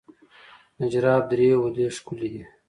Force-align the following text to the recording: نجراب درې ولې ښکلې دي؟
نجراب 0.79 1.23
درې 1.31 1.49
ولې 1.61 1.85
ښکلې 1.97 2.27
دي؟ 2.33 2.43